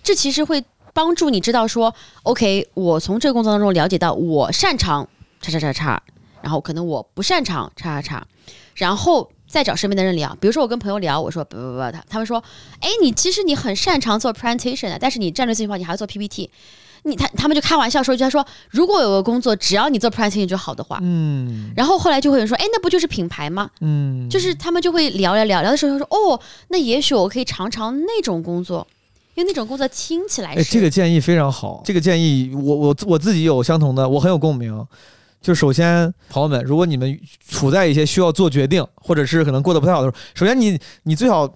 [0.02, 5.06] 这其实会帮助你知道说，OK，我从这个工作当中了解到我擅长
[5.40, 6.02] 叉叉叉叉，
[6.40, 8.26] 然后可能我不擅长叉叉叉，
[8.74, 12.42] 然后再找身边的人聊，比如说我跟朋友聊，我说不不不，他他们说，
[12.78, 16.48] 哎，你其实你很擅长做 presentation 的，但是你战略咨询的话，你还要做 PPT。
[17.02, 23.70] 你他他们就开玩笑说一句，他说如果有个工作，只要你做 presentation 就好的话，嗯然后后来就会有人说，哎，那不就是品牌吗？
[23.80, 28.86] 嗯，就是他们就会聊聊聊聊的时候说，哦，那也许我可以尝尝那种工作，
[29.34, 31.80] 因为那种工作听起来哎，是、这个建议非常好。
[31.84, 34.86] 这个建议，我我我自己有相同的，我很有共鸣。
[35.40, 41.50] 就首先，朋友们，如果你们处在一些需要做决定，或者是可能过得不太好的时候，首先你你最好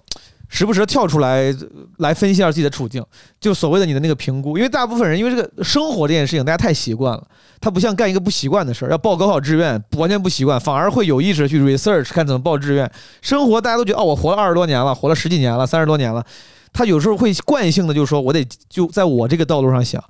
[0.49, 1.55] 时不时地跳出来
[1.97, 3.03] 来分析一下自己的处境，
[3.39, 4.57] 就所谓的你的那个评估。
[4.57, 7.27] 因为大部分人因为这个生活这件事情，大家太习惯了，
[7.61, 12.89] 他不像干一个不习惯的事儿，要报高考志愿完全不习惯，反而会有意识地去 research 看怎么报志愿。
[13.21, 16.25] 生活大家都觉得哦，我活了二十多年了，活了十几年了，三十多年了。
[16.73, 20.03] 他有时候会惯性的就说，我得就在我这个道路上想。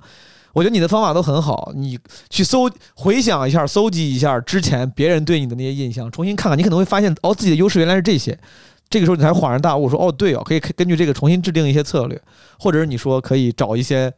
[0.56, 1.98] 我觉得你的方法都很好，你
[2.30, 8.38] 去搜回想一下，搜集一下之前别人对你的那些印象，重新看看，你可能会发现哦，自己的优势原来是这些。
[8.88, 12.18] 这个时候你才恍然大悟，说哦，对哦，可以根据这个重新制定一些策略，
[12.58, 14.10] 或者是你说可以找一些，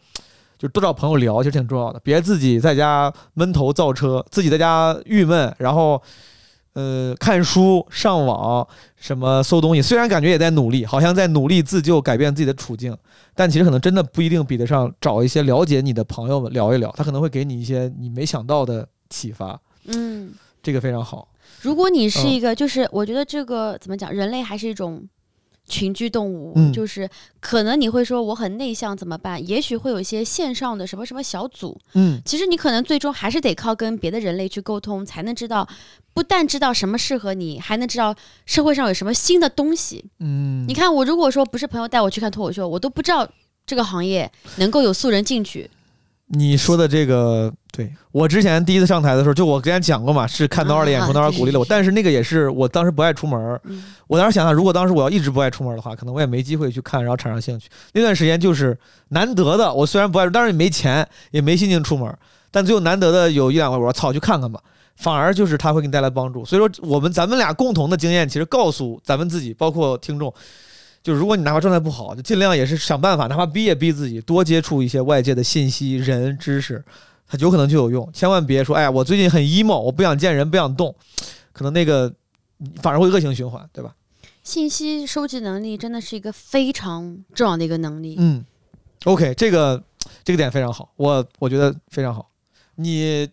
[0.57, 6.01] 就多找朋友聊，其实挺重要的，别自己在家闷头造车，自己在家郁闷，然后
[6.75, 12.97] 呃看书、上网、什么搜东西，虽然感觉也在努力，好像在努力自救、改变自己的处境，
[13.35, 21.29] 但其实可能真的不一定比得上找一些了解你的朋友们聊一聊，他可能会给你一些你没想到的启发，嗯，这个非常好。
[21.63, 25.03] 如果你是嗯一个，就是我觉得这个怎么讲，人类还是一种
[25.69, 29.47] 群居动物，嗯就是可能你会说我很内向怎么办？
[29.47, 35.69] 也许会有一些线上的什么什么小组，嗯其实你可能最终还是得靠跟别的人类去沟通，才能知道，
[36.15, 38.15] 不但知道什么适合你，还能知道
[38.47, 40.05] 社会上有什么新的东西。
[40.21, 43.29] 嗯，你看，我如果说不是朋友带我去看脱口秀，我都不知道
[43.67, 45.71] 这个行业能够有素人进去。
[46.29, 51.65] 你说的这个，对我之前第一次上台的时候，就我之前讲过嘛，是看到二的演出，啊多少鼓励了我。
[51.69, 53.61] 但是那个也是我当时不爱出门
[54.07, 57.69] 我当时想想，如果当时我要一直不爱出门的话，可能我也没机会去看，然后产生兴趣。
[57.93, 62.15] 那段时间就是难得的，我虽然不爱，但是也没钱，也没心情出门，
[62.51, 64.61] 但最后难得的有一两回，我说操，去看看吧。
[64.97, 66.45] 反而就是他会给你带来帮助。
[66.45, 70.35] 所以说，我们咱们俩共同的经验，其实告诉咱们自己，包括听众，
[71.03, 76.85] 就是如果你哪怕状态不好，就尽量也是想办法，哪怕逼也逼自己，多接触一些外界的信息、人、知识，
[77.27, 78.11] 它有可能就有用。
[78.13, 80.95] 千万别说，哎呀，我最近很 emo，我不想见人，不想动，
[81.53, 82.13] 可能那个
[82.83, 83.95] 反而会恶性循环，对吧？
[84.43, 88.17] 信息收集能力真的是一个非常重要的一个能力。
[88.19, 88.45] 嗯
[89.05, 89.83] ，OK，这个
[90.25, 92.31] 这个点非常好，我我觉得非常好。
[92.77, 93.29] 你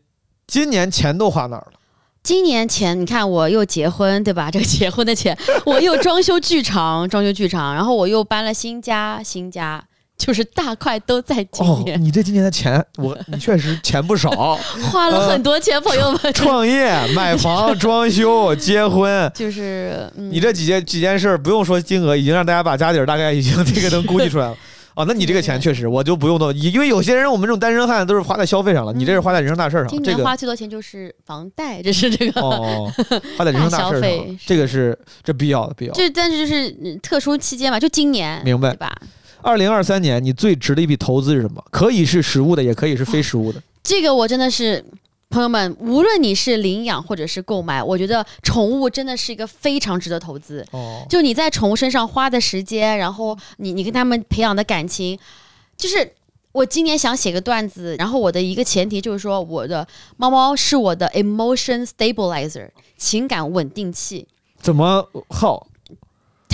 [0.45, 1.79] 今年钱都花哪儿了？
[2.25, 4.49] 今年前你看我又结婚，对吧？
[4.51, 9.83] 这个结婚的钱， 我又装修剧场，装修剧场，然后我又搬了新家，新家
[10.17, 14.57] 就是大块都在今哦，年，你这今年的钱，我 你确实钱不少，
[14.91, 16.33] 花了很多钱，朋友们。
[16.33, 19.31] 创业、买房、装修、结婚。
[19.35, 24.57] 就是、嗯、你这几件几件事儿不用说金额，已经让大家把家底儿大概已经这个能估计出来了。
[24.95, 29.89] 哦，那你这个钱确实，我就不用多，因为有些人我们这种单身汉都是花在消费上了，你这是花在人生大事儿上。
[29.89, 32.41] 今这个年花最多钱就是房贷，这是这个。
[32.41, 32.89] 哦，
[33.37, 35.97] 花在人生大事上这个是这必要的，必要的。
[35.97, 38.95] 就但是就是嗯特殊期间嘛，就今年，明白吧？
[39.41, 41.61] 二零二三年你最值的一笔投资是什么？
[41.71, 43.61] 可以是实物的，也可以是非实物的。
[43.83, 44.83] 这个我真的是
[45.35, 50.65] 朋友们，无论你是领养或者是购买，我觉得宠物真的是一个非常值得投资。
[50.71, 55.19] 哦，就你在宠物身上花的时间，然后你你跟他们培养的感情，
[55.75, 56.09] 就是
[56.53, 64.25] 我今年想写个段子，然后我的一个前提就是说，我的猫猫是我的 emotion stabilizer 情感稳定器。
[64.61, 65.67] 怎么好？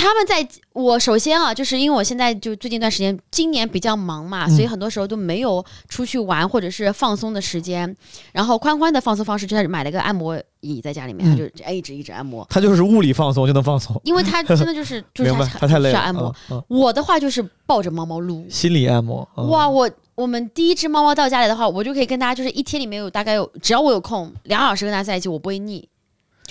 [0.01, 7.95] 他们在我首先啊，就是因为我现在就最近一段时间，今年比较忙嘛，嗯所以很多时候都没有出去玩或者是放松的时间。
[8.31, 15.45] 然后宽宽的放松方式就是买了个按摩椅在家里面，嗯他就哎一直一直按摩，他就是物理放松就能放松，因为他真的就是就是 明白？
[15.45, 16.35] 他他太累了，需要按摩。
[16.49, 19.27] 嗯，嗯我的话就是抱着猫猫撸，心理按摩。
[19.37, 25.87] 嗯哇，，我我们第一只猫猫到家里的话，我就可以跟大家就是一天里面有大概有，只要我有空两小时跟它在一起，我不会腻，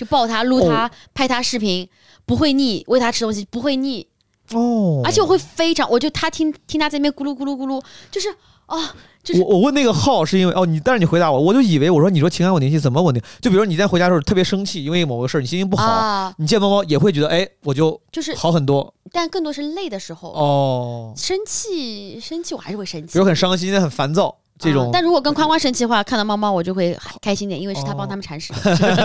[0.01, 1.87] 就抱它撸它、哦拍它视频，
[2.25, 4.07] 不会腻，喂它吃东西不会腻，
[4.51, 8.27] 哦，而且我会非常，我就它听听它在那边咕噜咕噜咕噜，就是
[8.65, 8.83] 哦，
[9.23, 13.21] 就是我我问那个号是因为哦，你但是你回答我，我就以为我说你说情感稳定器怎么稳定？
[13.41, 21.13] 就比如你在回家的时候特别生气，因为某个事儿你心情不好，啊，你见猫猫也会觉得哎我就就是，好很多但更多是累的时候，哦。
[21.15, 23.25] 生气生气我还是会生气比如。
[23.25, 28.53] 很伤心、很烦躁这种啊，但如果跟宽宽生气的话，看到猫猫我就会开心点，因为是它哦帮他们铲屎，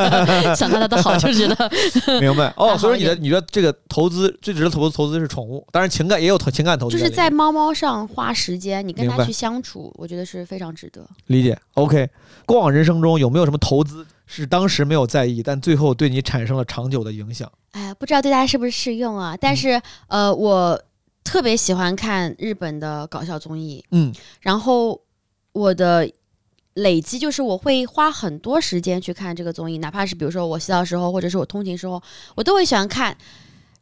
[0.55, 1.71] 想到它的好就觉得
[2.21, 2.77] 明白哦。
[2.79, 11.07] 所以说你的你的这个投资最值得投资投资是宠物，当然情感也有投情感投资就是，在猫猫上花时间，你跟它去相处，我觉得是非常值得。
[11.27, 11.59] 理解。
[11.75, 12.09] OK，
[12.45, 17.51] 过往人生中有没有什么投资是当时没有在意，但最后对你产生了长久的影响？
[17.73, 19.37] 哎，不知道对大家是不是适用啊？
[19.39, 20.81] 但是、呃，我
[21.23, 24.99] 特别喜欢看日本的搞笑综艺，嗯，然后
[25.57, 26.13] 我的
[26.75, 32.03] 累积就是我会花很多时间去看这个综艺，哪怕是比如说我洗澡时候，或者是我通勤时候，
[32.35, 33.17] 我都会喜欢看。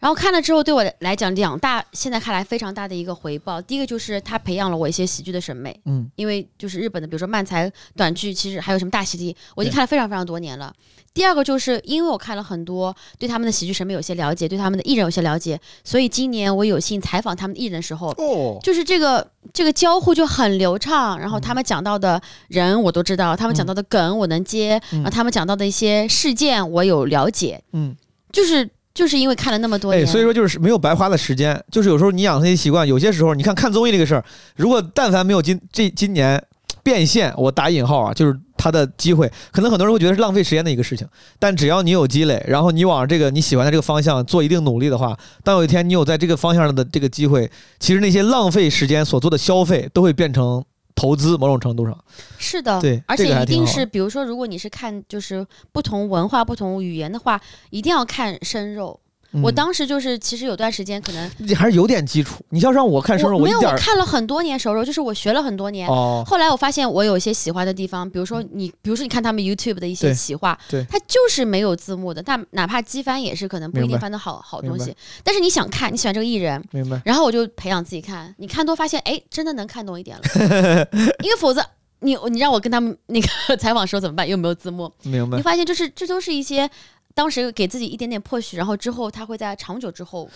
[0.04, 3.58] 然后看了之后，对我来讲，两大现在看来非常大的一个回报。
[3.62, 10.70] 第一个就是它培养了我一些喜剧的审美，嗯，因为就是日本的，比如说漫才短剧，其实还有什么大喜剧，我已经看了非常非常多年了。
[11.14, 24.98] 第二个就是因为我看了很多，对他们的喜剧审美有些了解，对他们的艺人有些了解，所以今年我有幸采访他们的艺人的时候，哦，就是这个这个交互就很流畅，然后他们讲到的人我都知道，他们讲到的梗我能接，嗯。
[24.98, 27.96] 然后他们讲到的一些事件我有了解，嗯，
[28.30, 36.40] 就是就是因为看了那么多哎，所以说就是没有白花的时间，就是有时候你养成一些习惯，有些时候你看看综艺这个事儿，如果但凡没有今这今年
[36.84, 41.04] 变现，我打引号啊，就是他的机会，可能很多人会觉得是浪费时间的一个事情，
[41.40, 52.04] 但只要你有积累，然后你往这个你喜欢的这个方向做一定努力的话，当有一天你有在这个方向上的这个机会，其实那些浪费时间所做的消费都会变成投资，某种程度上，
[52.38, 58.98] 是的，对而且一定是，比如说，如果你是看就是不同文化、不同语言的话，一定要看生肉。
[59.42, 65.88] 我嗯当时就是，其实有段时间可能你还是有点基础，你要让我看熟肉，我没有，我看了很多年熟肉，就是我学了很多年。
[65.88, 74.94] 哦，后来我发现我有一些喜欢的地方，比如说你，比如说你看他们 YouTube 的一些企划，对它就是没有字幕的，但哪怕机翻也是可能不一定翻的好好东明西。
[75.22, 77.00] 但是你想看，你喜欢这个艺人，明白。
[77.04, 80.22] 然后我就培养自己看，你看多发现，哎，真的能看懂一点了，
[81.22, 81.64] 因为否则
[82.00, 84.28] 你你让我跟他们那个 采访的时候怎么办？
[84.28, 85.42] 又没有字幕，明白你。
[85.42, 86.68] 发现就是这都是一些
[87.14, 90.28] 当时给自己一点点破许，然后之后他会在长久之后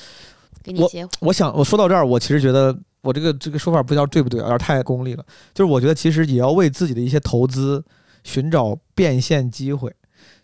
[0.62, 5.24] 给你一些我想我说到这儿，我其实觉得我这个这个说法不知道对不对，有点太功利了。
[5.52, 7.84] 就是我觉得其实也要为自己的一些投资
[8.22, 9.92] 寻找变现机会，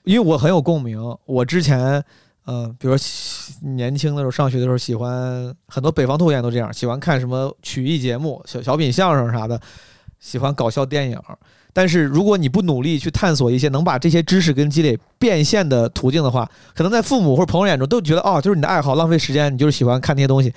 [0.02, 0.98] 因为我很有共鸣。
[1.24, 2.02] 我之前，
[2.46, 9.60] 嗯、比如说喜年轻的时候上学的时候，喜欢很多北方脱口演都这样，喜欢看什么曲艺节目、小小品相声啥的，
[10.18, 11.20] 喜欢搞笑电影。
[11.74, 20.50] 但是如果你不努力去探索一些能把这些知识跟积累变现的途径的话，可能在父母或者朋友眼中都觉得哦，就是你的爱好，浪费时间，你就是喜欢看那些东西。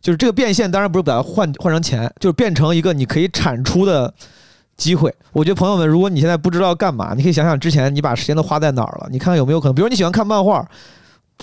[0.00, 4.14] 就是这个变现，当然不是把它换换成钱，就是变成一个你可以产出的
[4.76, 5.14] 机会。
[5.32, 10.66] 我觉得朋友们，如果你现在不知道干嘛，你可以想想之前你把时间都花在哪儿了，你看看有没有可能，比如你喜欢看漫画。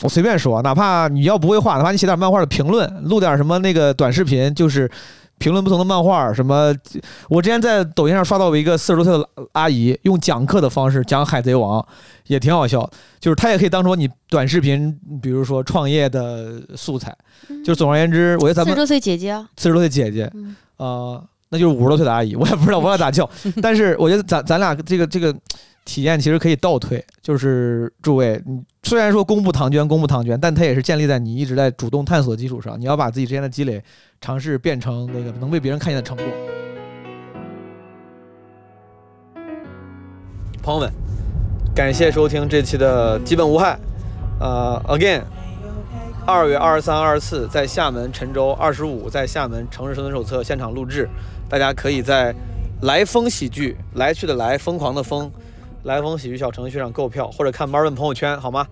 [0.04, 4.88] 我随便说，哪怕你要不会画，哪怕你写点漫画的评论，录点什么那个短视频，就是
[5.38, 6.34] 评论不同的漫画。
[6.34, 6.74] 什么，
[7.30, 11.82] 我之前在抖音上刷到过一个四十多岁的阿姨，用讲课的方式讲《海贼王》，
[12.28, 12.90] 也挺好笑。
[13.20, 17.16] 就是她也可以当成你短视频，比如说创业的素材。
[17.64, 20.32] 就是总而言之，我觉得咱们四十多岁姐姐啊，四十多岁姐姐，啊
[20.78, 23.30] 呃，那就是五十多岁的阿姨，我也不知道我要咋叫，
[23.62, 25.34] 但是我觉得咱咱俩这个这个
[25.88, 33.82] 体验其实可以倒推，就是诸位，你虽然说公布唐娟，公布唐娟，但它也是建立在你一直在主动探索的基础上，你要把自己之间的积累
[34.20, 36.26] 尝试变成那个能被别人看见的成果。
[40.62, 40.92] 朋友们，
[41.74, 43.80] 感谢收听这期的基本无害，
[44.42, 45.22] 呃，again。
[46.26, 51.08] 二月二十三、二十四在厦门陈州，二十五在厦门城市生存手册现场录制，
[51.48, 52.36] 大家可以在
[52.82, 55.32] 来风喜剧来去的来疯狂的疯，
[55.88, 58.68] 来风喜剧小程序上购票，或者看 Marvin 朋友圈，好吗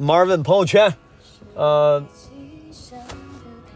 [0.00, 0.94] ？Marvin 朋友圈，
[1.56, 2.00] 呃，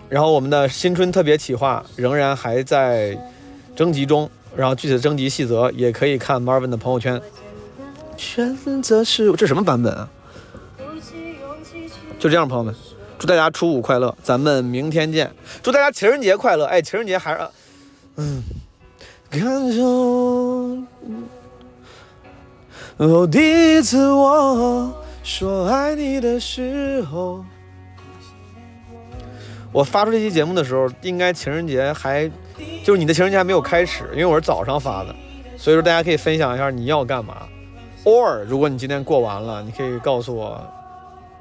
[0.08, 3.18] 然后我们的新春特别企划仍然还在
[3.74, 7.20] 征集中，然后具体的征集细则也可以看 Marvin 的朋友圈。
[8.16, 10.08] 选择是这什么版本啊？
[12.20, 12.72] 就这样，朋友们，
[13.18, 15.32] 祝大家初五快乐，咱们明天见。
[15.60, 16.66] 祝大家情人节快乐！
[16.66, 17.40] 哎，情人节还是，
[18.14, 18.44] 嗯，
[19.28, 20.79] 感受。
[23.00, 27.42] 哦，第一次我说爱你的时候，
[29.72, 32.30] 我发出这期节目的时候，应该情人节还，
[32.84, 35.16] 就是你的情人节还没有开始，因为我是早上发的，
[35.56, 37.38] 所以说大家可以分享一下你要干嘛。
[38.04, 40.60] or 如果你今天过完了，你可以告诉我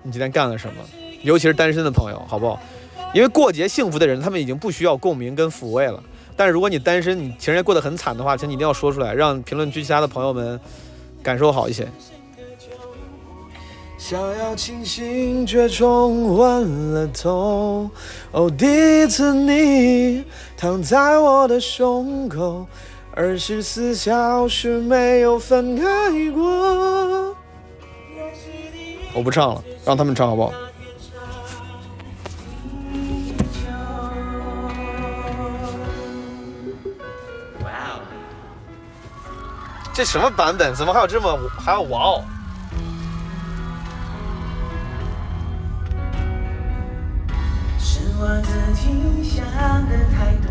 [0.01, 0.76] 你今天干了什么，
[1.24, 2.57] 尤其是单身的朋友，好不好？
[3.14, 6.01] 因为过节幸福的人，他们已经不需要共鸣跟抚慰了。
[6.38, 10.57] 但是如果你单身，你情人节过得很惨的话，请你一定要说出来，让评论区其他的朋友们
[11.22, 11.88] 感受好一些。
[13.97, 17.89] 想要清醒，却冲昏了头。
[18.32, 20.24] 哦，第一次你
[20.57, 22.65] 躺在我的胸口。
[23.11, 25.84] 二十四小时没有分开
[26.32, 27.36] 过。
[29.13, 30.53] 我不唱了，让他们唱好不好？
[40.00, 40.74] 这什么版本？
[40.74, 42.24] 怎么还有这么还有哇哦？
[47.78, 49.43] 是我自己想
[49.89, 50.47] 的太多，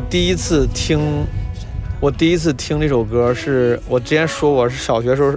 [0.00, 1.26] 第一次听。
[2.00, 5.34] 我第一次听这首歌是我之前说过，是小学时候，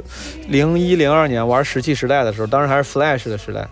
[0.47, 3.67] 零一零二年玩石器时代的时候，当时还是 Flash 的时代，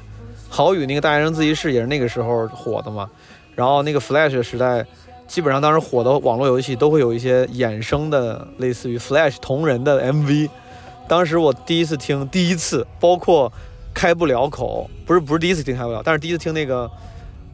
[0.49, 3.09] 好雨那个大学生自习室也是那个时候火的嘛。
[3.55, 4.85] 然后那个 Flash 时代，
[5.25, 10.49] 基本上当时火的网络游戏都会有一些衍生的，类似于 Flash 同人的 MV。
[11.07, 13.49] 当时我第一次听，第一次包括
[13.93, 16.91] 开不了口，不是不是第一次听开不了，但是第一次听那个。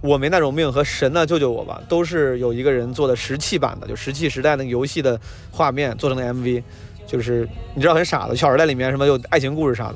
[0.02, 1.82] 我没那种命和神呢，救救我吧！
[1.90, 5.20] 都是有一个人做的石器版的，就石器时代那个游戏的
[5.52, 6.64] 画面做成的 MV，
[7.08, 9.96] 就是你知道很傻的，小时代里面什么有爱情故事啥的。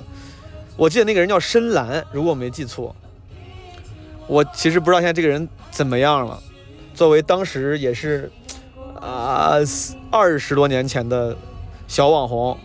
[0.75, 2.95] 我记得那个人叫深蓝，如果我没记错。
[4.27, 6.41] 我其实不知道现在这个人怎么样了。
[6.93, 8.31] 作为当时也是
[8.99, 9.57] 啊
[10.09, 11.35] 二十多年前的
[11.87, 12.57] 小网红，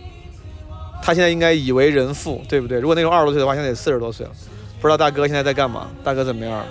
[1.03, 2.79] 他现在应该已为人父，对不对？
[2.79, 4.31] 如果那时候二十多岁的话，现在得四十多岁了。
[4.79, 5.89] 不知道大哥现在在干嘛？
[6.03, 6.65] 大哥怎么样？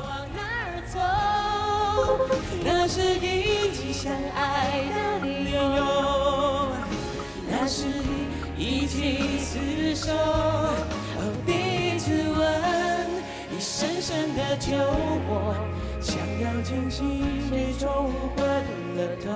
[14.59, 14.77] 救
[15.29, 15.55] 我，
[16.01, 18.47] 想要清醒，最终昏
[18.97, 19.27] 了头。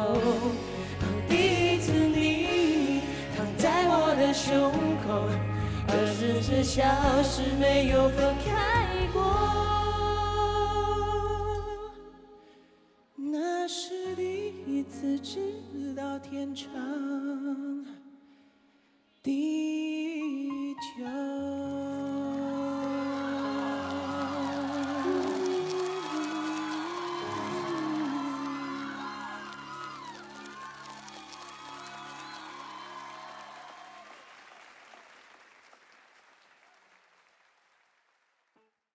[1.29, 1.35] 第
[1.75, 3.03] 一次你
[3.37, 4.73] 躺在我的胸
[5.07, 5.29] 口，
[5.89, 6.83] 二十四小
[7.23, 9.21] 时没有分开过。
[13.16, 16.66] 那是第一次知道天长
[19.23, 21.70] 地久。